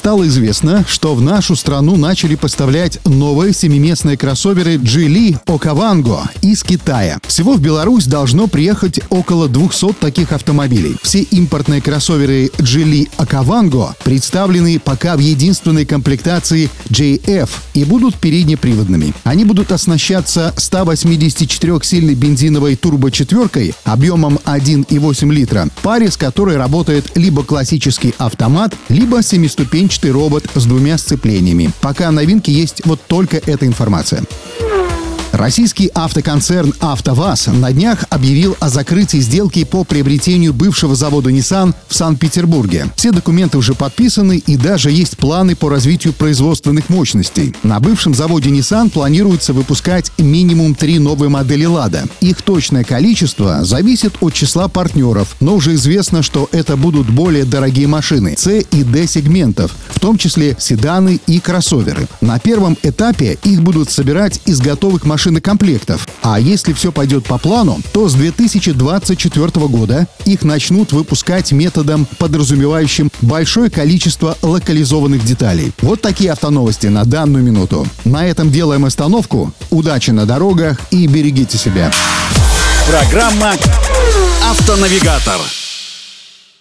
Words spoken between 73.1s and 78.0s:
большое количество локализованных деталей. Вот такие автоновости на данную минуту.